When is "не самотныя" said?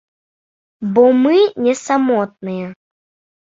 1.67-2.73